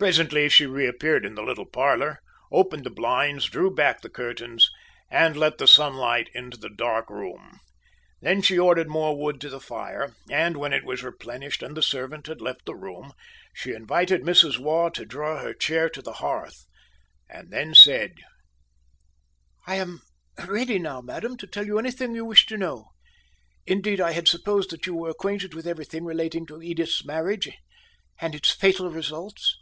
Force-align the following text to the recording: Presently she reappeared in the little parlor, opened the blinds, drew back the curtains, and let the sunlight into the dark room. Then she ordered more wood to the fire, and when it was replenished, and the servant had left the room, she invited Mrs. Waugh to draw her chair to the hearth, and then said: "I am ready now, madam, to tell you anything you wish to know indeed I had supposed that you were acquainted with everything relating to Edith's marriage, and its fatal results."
Presently 0.00 0.48
she 0.48 0.64
reappeared 0.64 1.26
in 1.26 1.34
the 1.34 1.42
little 1.42 1.66
parlor, 1.66 2.20
opened 2.52 2.84
the 2.84 2.88
blinds, 2.90 3.46
drew 3.46 3.68
back 3.68 4.00
the 4.00 4.08
curtains, 4.08 4.70
and 5.10 5.36
let 5.36 5.58
the 5.58 5.66
sunlight 5.66 6.30
into 6.34 6.56
the 6.56 6.70
dark 6.70 7.10
room. 7.10 7.58
Then 8.20 8.40
she 8.40 8.56
ordered 8.56 8.88
more 8.88 9.18
wood 9.20 9.40
to 9.40 9.48
the 9.48 9.58
fire, 9.58 10.14
and 10.30 10.56
when 10.56 10.72
it 10.72 10.84
was 10.84 11.02
replenished, 11.02 11.64
and 11.64 11.76
the 11.76 11.82
servant 11.82 12.28
had 12.28 12.40
left 12.40 12.64
the 12.64 12.76
room, 12.76 13.12
she 13.52 13.72
invited 13.72 14.22
Mrs. 14.22 14.56
Waugh 14.60 14.88
to 14.90 15.04
draw 15.04 15.40
her 15.42 15.52
chair 15.52 15.88
to 15.90 16.00
the 16.00 16.12
hearth, 16.22 16.64
and 17.28 17.50
then 17.50 17.74
said: 17.74 18.12
"I 19.66 19.74
am 19.78 19.98
ready 20.46 20.78
now, 20.78 21.00
madam, 21.00 21.36
to 21.38 21.46
tell 21.48 21.66
you 21.66 21.76
anything 21.76 22.14
you 22.14 22.24
wish 22.24 22.46
to 22.46 22.56
know 22.56 22.86
indeed 23.66 24.00
I 24.00 24.12
had 24.12 24.28
supposed 24.28 24.70
that 24.70 24.86
you 24.86 24.94
were 24.94 25.10
acquainted 25.10 25.54
with 25.54 25.66
everything 25.66 26.04
relating 26.04 26.46
to 26.46 26.62
Edith's 26.62 27.04
marriage, 27.04 27.50
and 28.20 28.36
its 28.36 28.52
fatal 28.52 28.90
results." 28.90 29.58